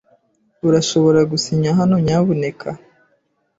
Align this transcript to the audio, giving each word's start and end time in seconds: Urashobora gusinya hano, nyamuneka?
Urashobora 0.67 1.19
gusinya 1.31 1.71
hano, 1.79 1.95
nyamuneka? 2.05 2.69